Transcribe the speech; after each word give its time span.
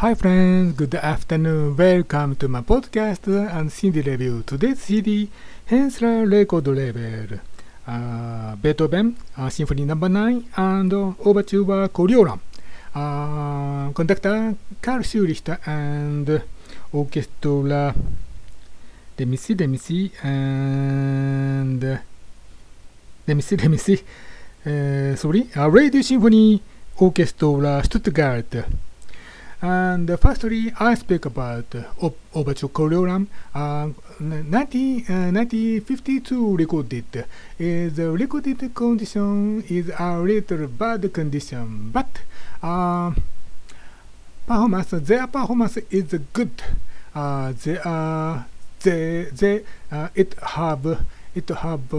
Hi 0.00 0.14
friends, 0.14 0.76
good 0.76 0.94
afternoon. 0.94 1.76
Welcome 1.76 2.34
to 2.36 2.48
my 2.48 2.62
podcast 2.62 3.28
and 3.28 3.70
CD 3.70 4.00
review. 4.00 4.42
Today's 4.46 4.80
CD, 4.80 5.28
Hensler 5.66 6.24
record 6.24 6.68
label. 6.68 7.38
Uh, 7.86 8.56
Beethoven, 8.56 9.14
uh, 9.36 9.50
Symphony 9.50 9.84
Number 9.84 10.08
no. 10.08 10.24
9 10.24 10.44
and 10.56 10.94
Overture 11.20 11.64
by 11.64 11.88
Coriolan. 11.88 12.40
Uh, 12.94 13.92
conductor 13.92 14.56
Carl 14.80 15.00
Schurichter 15.00 15.58
and 15.68 16.44
orchestra. 16.94 17.94
Let 19.18 19.28
me 19.28 19.36
see, 19.36 19.54
let 19.54 19.68
me 19.68 19.76
see, 19.76 20.12
and 20.22 21.82
let 23.28 23.34
me 23.36 23.42
see, 23.42 23.56
let 23.56 23.68
me 23.68 23.76
see. 23.76 24.00
Uh, 24.64 25.14
sorry, 25.16 25.50
uh, 25.54 25.68
Radio 25.68 26.00
Symphony 26.00 26.62
Orchestra 26.96 27.84
Stuttgart. 27.84 28.64
And 29.62 30.18
firstly, 30.18 30.72
I 30.80 30.94
speak 30.94 31.26
about 31.26 31.74
uh, 31.74 31.82
Coriolan. 32.68 33.26
Uh, 33.54 33.90
19, 34.20 35.04
uh, 35.08 35.32
1952 35.32 36.56
recorded. 36.56 37.26
Is 37.58 37.96
the 37.96 38.10
recorded 38.10 38.74
condition 38.74 39.62
is 39.68 39.90
a 39.98 40.18
little 40.18 40.66
bad 40.66 41.12
condition, 41.12 41.90
but 41.92 42.08
uh, 42.62 43.12
performance, 44.46 44.90
their 44.90 45.26
performance 45.26 45.76
is 45.90 46.14
good. 46.32 46.62
Uh, 47.14 47.52
they 47.62 47.78
are 47.78 48.46
they 48.82 49.24
they 49.24 49.64
uh, 49.92 50.08
it 50.14 50.34
have 50.40 51.04
it 51.34 51.48
have 51.48 51.94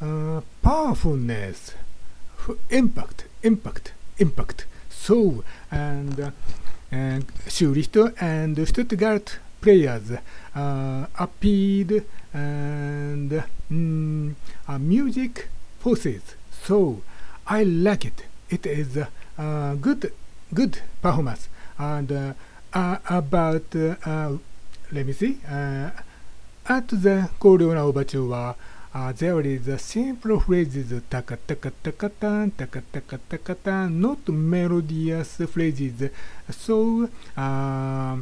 uh, 0.00 0.40
powerfulness, 0.62 1.74
impact, 2.70 3.24
impact, 3.42 3.92
impact. 4.18 4.64
So 4.90 5.44
and 5.70 6.18
uh, 6.18 6.30
Schuricht 7.48 7.96
and 8.20 8.66
Stuttgart 8.68 9.38
players 9.60 10.10
uh, 10.54 11.06
appeared 11.18 12.04
and 12.32 13.32
uh, 13.32 14.78
music 14.78 15.48
forces. 15.80 16.22
So 16.62 17.02
I 17.46 17.62
like 17.64 18.04
it. 18.04 18.24
It 18.50 18.66
is 18.66 18.96
a 18.96 19.76
good 19.80 20.12
good 20.52 20.78
performance 21.02 21.48
and 21.78 22.12
uh, 22.12 22.98
about 23.08 23.74
let 23.74 25.06
me 25.06 25.12
see 25.12 25.38
at 25.46 26.88
the 26.88 27.28
Coriolan 27.40 27.76
Overture 27.76 28.54
uh, 28.94 29.12
there 29.12 29.40
is 29.40 29.66
a 29.66 29.78
simple 29.78 30.38
phrases 30.38 30.92
taka 31.10 31.36
taka 31.36 31.72
taka 31.82 32.08
tan 32.08 32.50
taka 32.52 32.80
taka 32.92 33.18
taka 33.28 33.54
tan 33.54 34.00
not 34.00 34.28
melodious 34.28 35.36
phrases. 35.50 36.10
So 36.50 37.10
uh, 37.36 38.16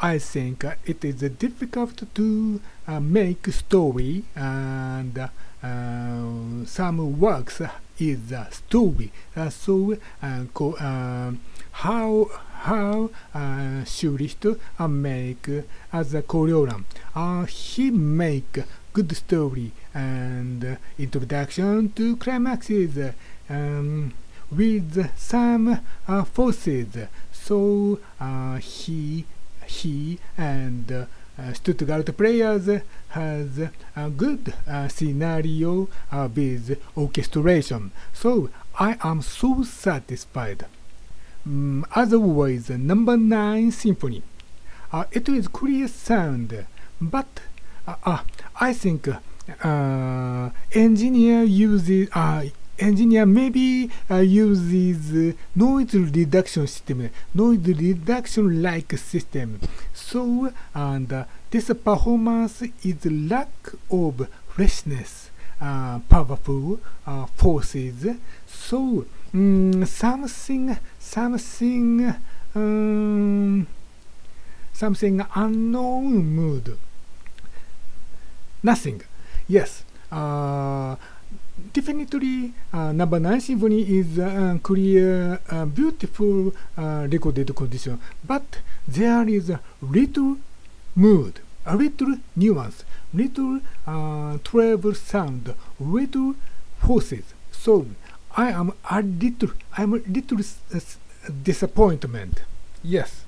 I 0.00 0.18
think 0.18 0.64
it 0.84 1.04
is 1.04 1.20
difficult 1.38 2.02
to 2.14 2.60
uh, 2.86 3.00
make 3.00 3.46
story 3.52 4.24
and 4.34 5.18
uh, 5.18 6.64
some 6.66 7.20
works 7.20 7.62
is 7.98 8.32
a 8.32 8.48
story. 8.50 9.12
Uh, 9.36 9.50
so 9.50 9.96
uh, 10.22 11.32
how 11.72 12.30
how 12.62 13.10
uh, 13.34 13.84
uh, 14.78 14.88
make 14.88 15.48
as 15.92 16.14
a 16.14 16.22
uh, 17.14 17.44
he 17.44 17.90
make 17.90 18.58
good 18.92 19.14
story 19.16 19.72
and 19.94 20.78
introduction 20.98 21.92
to 21.92 22.16
climaxes 22.16 23.14
um, 23.48 24.12
with 24.50 25.10
some 25.16 25.80
uh, 26.06 26.24
forces. 26.24 26.88
So 27.32 28.00
uh, 28.20 28.56
he 28.56 29.24
he 29.66 30.18
and 30.36 30.90
uh, 30.90 31.52
Stuttgart 31.52 32.16
players 32.16 32.82
has 33.10 33.60
a 33.94 34.10
good 34.10 34.54
uh, 34.66 34.88
scenario 34.88 35.88
uh, 36.10 36.28
with 36.34 36.80
orchestration. 36.96 37.92
So 38.12 38.50
I 38.78 38.96
am 39.02 39.22
so 39.22 39.62
satisfied. 39.62 40.66
Um, 41.46 41.86
otherwise, 41.94 42.70
number 42.70 43.16
nine 43.16 43.70
symphony. 43.70 44.22
Uh, 44.92 45.04
it 45.12 45.28
is 45.28 45.48
clear 45.48 45.86
sound, 45.86 46.66
but 47.00 47.40
uh, 47.86 48.22
I 48.60 48.72
think 48.72 49.08
uh, 49.08 50.50
engineer 50.72 51.44
uses 51.44 52.08
uh, 52.12 52.44
engineer 52.76 53.24
maybe 53.24 53.88
uh, 54.10 54.16
uses 54.16 55.34
noise 55.54 55.94
reduction 55.94 56.66
system, 56.66 57.08
noise 57.34 57.66
reduction 57.66 58.60
like 58.60 58.98
system. 58.98 59.60
So 59.94 60.52
and 60.74 61.24
this 61.52 61.68
performance 61.68 62.62
is 62.82 63.04
lack 63.06 63.48
of 63.92 64.28
freshness, 64.48 65.30
powerful 65.60 66.80
forces. 67.36 68.06
So 68.46 69.06
um, 69.32 69.84
something 69.86 70.76
something 70.98 72.14
um, 72.56 73.66
something 74.72 75.24
unknown 75.36 76.26
mood 76.26 76.76
nothing. 78.62 79.02
Yes, 79.48 79.84
uh, 80.12 80.96
definitely 81.72 82.52
uh, 82.72 82.92
number 82.92 83.18
9 83.18 83.40
symphony 83.40 83.82
is 83.82 84.18
a 84.18 84.58
clear, 84.62 85.40
uh, 85.50 85.64
beautiful 85.64 86.52
uh, 86.76 87.06
recorded 87.10 87.54
condition, 87.54 87.98
but 88.26 88.58
there 88.86 89.28
is 89.28 89.50
a 89.50 89.60
little 89.82 90.38
mood, 90.94 91.40
a 91.66 91.76
little 91.76 92.16
nuance, 92.36 92.84
little 93.14 93.60
uh, 93.86 94.38
treble 94.44 94.94
sound, 94.94 95.54
little 95.80 96.34
forces. 96.80 97.24
So 97.52 97.86
I 98.36 98.50
am 98.50 98.72
a 98.90 99.02
little, 99.02 99.50
I 99.76 99.82
am 99.82 99.94
a 99.94 99.98
little 99.98 100.38
disappointment. 101.42 102.42
Yes, 102.82 103.24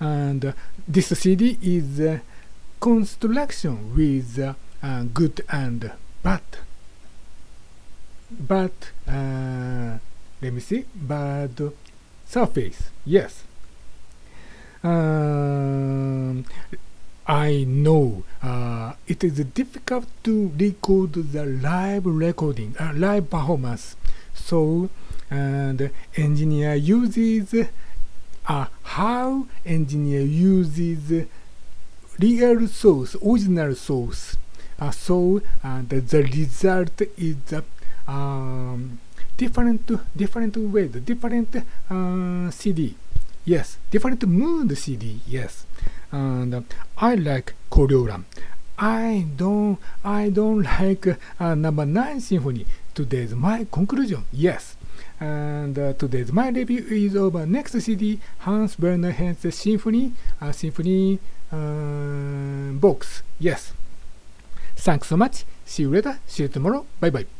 and 0.00 0.44
uh, 0.44 0.52
this 0.86 1.08
CD 1.08 1.58
is 1.60 2.00
uh, 2.00 2.18
construction 2.80 3.94
with 3.96 4.38
uh, 4.82 5.02
good 5.14 5.40
and 5.50 5.92
bad. 6.22 6.42
But, 8.30 8.90
uh, 9.06 9.98
let 10.42 10.52
me 10.52 10.60
see, 10.60 10.84
bad 10.94 11.72
surface, 12.26 12.90
yes. 13.04 13.44
Um, 14.82 16.44
I 17.26 17.64
know 17.66 18.24
uh, 18.42 18.92
it 19.06 19.24
is 19.24 19.34
difficult 19.46 20.06
to 20.24 20.52
record 20.58 21.12
the 21.14 21.44
live 21.44 22.06
recording, 22.06 22.74
uh, 22.78 22.92
live 22.94 23.28
performance. 23.28 23.96
So, 24.34 24.88
and 25.30 25.90
engineer 26.16 26.74
uses 26.74 27.68
uh, 28.46 28.66
how 28.82 29.46
engineer 29.66 30.22
uses 30.22 31.26
real 32.18 32.66
source, 32.68 33.16
original 33.24 33.74
source. 33.74 34.36
Uh, 34.80 34.90
so 34.90 35.42
the, 35.62 36.28
result 36.34 37.02
is 37.16 37.36
um, 38.06 38.98
different, 39.36 39.90
different 40.16 40.56
ways, 40.56 40.90
different 40.92 41.56
uh, 41.90 42.50
CD. 42.50 42.94
Yes, 43.44 43.78
different 43.90 44.26
mood 44.26 44.76
CD. 44.76 45.20
Yes, 45.26 45.64
and 46.12 46.64
I 46.98 47.14
like 47.14 47.54
Coriolan. 47.70 48.24
I 48.78 49.26
don't, 49.36 49.78
I 50.04 50.28
don't 50.28 50.62
like 50.62 51.06
uh, 51.40 51.54
number 51.54 51.84
nine 51.84 52.20
symphony. 52.20 52.66
Today's 52.94 53.34
my 53.34 53.66
conclusion. 53.72 54.24
Yes. 54.32 54.76
And 55.20 55.78
uh, 55.78 55.92
today's 55.94 56.32
my 56.32 56.48
review 56.48 56.84
is 56.88 57.16
over. 57.16 57.44
Next 57.44 57.72
CD, 57.80 58.20
Hans 58.40 58.78
Werner 58.78 59.10
Henze 59.10 59.52
Symphony, 59.54 60.12
uh, 60.40 60.52
Symphony 60.52 61.18
uh, 61.52 62.72
box. 62.78 63.22
Yes. 63.38 63.72
Thanks 64.76 65.08
so 65.08 65.16
much. 65.16 65.44
See 65.64 65.82
you 65.82 65.90
later. 65.90 66.18
See 66.26 66.44
you 66.44 66.48
tomorrow. 66.48 66.86
Bye 67.00 67.10
bye. 67.10 67.37